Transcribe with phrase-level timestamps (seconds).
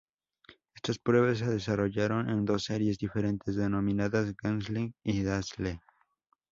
[0.73, 5.79] Estas pruebas se desarrollaron en dos series diferentes, denominadas Gaslight y Dazzle.